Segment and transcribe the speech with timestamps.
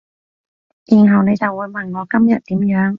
[0.87, 2.89] 然後你就會問我今日點樣